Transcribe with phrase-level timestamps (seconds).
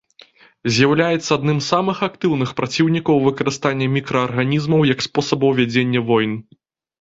[0.75, 6.33] З'яўляецца адным з самых актыўных праціўнікаў выкарыстання мікраарганізмаў як спосабаў вядзення войн.